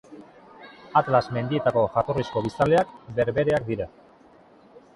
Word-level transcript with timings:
Atlas 1.01 1.21
mendietako 1.35 1.83
jatorrizko 1.97 2.43
biztanleak 2.47 2.97
berbereak 3.21 3.69
dira. 3.71 3.91